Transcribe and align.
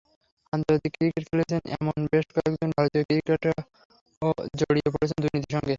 আন্তর্জাতিক 0.53 0.91
ক্রিকেট 0.97 1.23
খেলেছেন 1.29 1.61
এমন 1.75 1.95
বেশ 2.11 2.25
কয়েকজন 2.35 2.69
ভারতীয় 2.77 3.03
ক্রিকেটারও 3.07 4.29
জড়িয়ে 4.59 4.89
পড়েছেন 4.93 5.17
দুর্নীতির 5.21 5.53
সঙ্গে। 5.55 5.69